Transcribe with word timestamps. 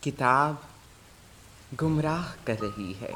کتاب 0.00 0.54
گمراہ 1.82 2.46
کر 2.46 2.54
رہی 2.60 2.94
ہے۔ 3.00 3.12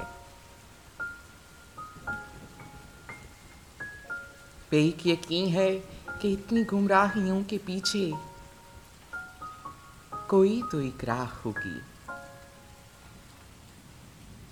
ایک 4.70 5.06
یقین 5.06 5.54
ہے 5.54 5.80
کہ 6.20 6.34
اتنی 6.34 6.62
گمراہیوں 6.72 7.40
کے 7.46 7.58
پیچھے 7.64 8.10
کوئی 10.26 10.62
تو 10.72 10.78
ایک 10.78 11.04
راہ 11.04 11.24
ہوگی 11.44 11.78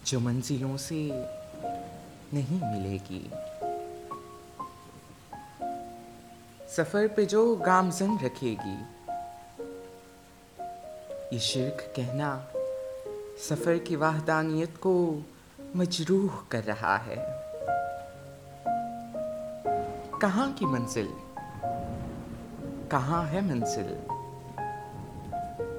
جو 0.05 0.21
منزلوں 0.21 0.77
سے 0.77 1.11
نہیں 2.33 2.77
ملے 2.77 2.99
گی۔ 3.11 3.29
سفر 6.69 7.07
پہ 7.17 7.25
جو 7.25 7.55
گامزن 7.67 8.17
رکھے 8.25 8.55
گی 8.65 8.77
یہ 11.33 11.39
شرک 11.39 11.97
کہنا 11.97 12.39
سفر 13.39 13.77
کی 13.85 13.97
وحدانیت 13.97 14.81
کو 14.81 15.19
مجروح 15.75 16.29
کر 16.49 16.61
رہا 16.67 16.99
ہے۔ 17.07 17.17
کہاں 20.21 20.53
کی 20.57 20.67
منزل؟ 20.67 21.07
کہاں 22.89 23.33
ہے 23.33 23.41
منزل؟ 23.41 23.95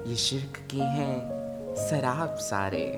یہ 0.06 0.14
شرک 0.14 0.70
کی 0.70 0.80
ہیں 0.80 1.20
سراب 1.76 2.40
سارے۔ 2.40 2.96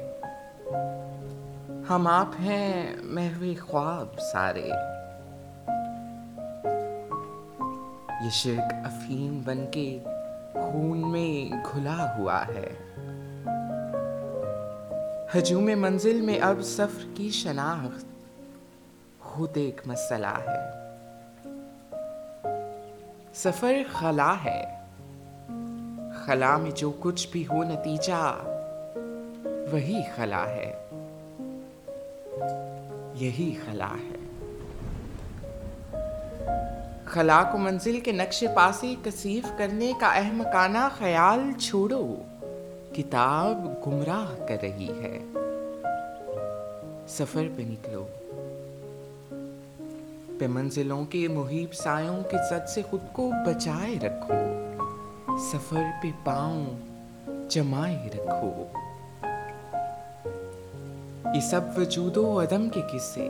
ہم 1.91 2.07
آپ 2.07 2.29
ہیں 2.41 2.97
محو 3.03 3.45
خواب 3.67 4.21
سارے۔ 4.21 4.69
یہ 8.25 8.31
شرک 8.31 8.75
افیم 8.85 9.43
بن 9.45 9.67
کے 9.71 9.99
خون 10.57 11.13
میں 11.13 11.55
گھلا 11.73 12.17
ہوا 12.19 12.45
ہے۔ 12.49 12.71
ہجوم 15.35 15.71
منزل 15.77 16.21
میں 16.21 16.39
اب 16.41 16.63
سفر 16.63 17.07
کی 17.15 17.31
شناخت 17.31 18.07
خود 19.21 19.51
ایک 19.55 19.81
مسئلہ 19.87 20.27
ہے۔ 20.27 20.77
سفر 23.35 23.75
خلا 23.93 24.35
ہے۔ 24.45 24.65
خلا 26.25 26.57
میں 26.57 26.71
جو 26.71 26.93
کچھ 27.01 27.29
بھی 27.33 27.45
ہو 27.47 27.63
نتیجہ، 27.63 28.39
وہی 29.73 30.01
خلا 30.17 30.45
ہے۔ 30.49 30.73
یہی 33.15 33.55
خلا 33.67 33.89
ہے۔ 33.89 34.26
خلا 37.17 37.43
کو 37.53 37.59
منزل 37.59 38.01
کے 38.01 38.13
نقش 38.13 38.45
پاسی 38.55 38.97
کثیف 39.05 39.45
کرنے 39.59 39.93
کا 40.01 40.07
احمقانہ 40.07 40.89
خیال 40.99 41.53
چھوڑو۔ 41.61 42.17
کتاب 42.95 43.69
گمراہ 43.87 44.47
کر 44.47 44.57
رہی 44.63 44.89
ہے۔ 44.89 45.19
سفر 47.09 47.43
پہ 47.57 47.63
نکلو۔ 47.63 48.07
پہ 50.39 50.47
منزلوں 50.47 51.05
کے 51.05 51.29
محیب 51.29 51.75
سایوں 51.75 52.23
کی 52.31 52.37
زد 52.51 52.69
سے 52.69 52.83
خود 52.91 53.01
کو 53.13 53.31
بچائے 53.47 53.95
رکھو۔ 54.03 54.35
سفر 55.39 55.83
پہ 56.03 56.09
پاؤں 56.25 56.67
جمائے 57.49 58.11
رکھو۔ 58.15 58.65
یہ 61.35 61.41
سب 61.41 61.61
وجود 61.77 62.17
و 62.17 62.43
عدم 62.43 62.69
کے 62.69 62.81
قصے۔ 62.93 63.29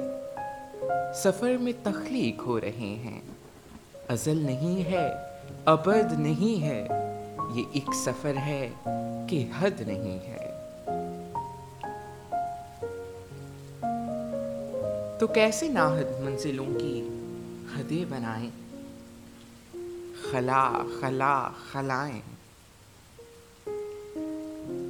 سفر 1.15 1.57
میں 1.61 1.73
تخلیق 1.83 2.43
ہو 2.47 2.61
رہے 2.61 2.99
ہیں۔ 3.05 3.36
ازل 4.09 4.37
نہیں 4.37 4.85
ہے، 4.85 5.09
ابد 5.65 6.13
نہیں 6.19 6.63
ہے۔ 6.63 6.89
یہ 7.55 7.65
ایک 7.73 7.95
سفر 8.05 8.37
ہے 8.37 8.71
کہ 9.31 9.51
حد 9.59 9.81
نہیں 9.81 10.19
ہے۔ 10.19 10.47
تو 15.21 15.27
کیسے 15.27 15.69
ناحد 15.69 16.21
منزلوں 16.21 16.67
کی 16.67 17.09
حدیں 17.77 18.05
بنائیں؟ 18.09 18.51
خلا 20.31 20.73
خلا، 21.01 21.49
خلائیں۔ 21.73 22.21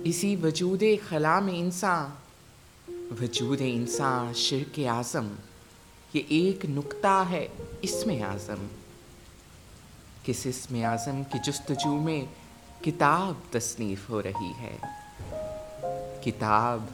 اسی 0.04 0.36
وجود 0.36 0.82
خلا 1.08 1.40
میں 1.40 1.58
انسان، 1.58 2.10
وجود 3.20 3.60
انسان 3.64 4.34
شرک 4.34 4.80
اعظم، 4.88 5.28
یہ 6.14 6.22
ایک 6.28 6.64
نقطہ 6.64 7.24
ہے 7.30 7.48
اس 7.82 8.06
میں 8.06 8.22
اعظم۔ 8.22 8.66
کس 10.26 10.46
اسم 10.46 10.84
اعظم 10.84 11.22
کی 11.32 11.38
جستجو 11.44 12.00
میں 12.00 12.24
کتاب 12.84 13.52
تصنیف 13.52 14.10
ہو 14.10 14.22
رہی 14.22 14.52
ہے۔ 14.60 14.76
کتاب 16.22 16.84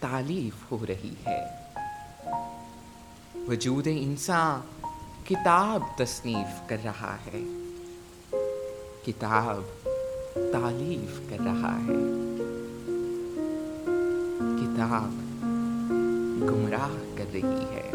تعلیف 0.00 0.72
ہو 0.72 0.86
رہی 0.88 1.14
ہے۔ 1.26 1.44
وجود 3.48 3.88
انسان 3.90 4.60
کتاب 5.24 5.82
تصنیف 5.96 6.68
کر 6.68 6.76
رہا 6.84 7.16
ہے۔ 7.26 7.40
کتاب 9.06 9.88
تعلیف 10.34 11.30
کر 11.30 11.36
رہا 11.44 11.78
ہے۔ 11.78 11.94
کتاب 14.60 15.10
گمراہ 16.50 17.18
کر 17.18 17.24
رہی 17.32 17.64
ہے۔ 17.74 17.90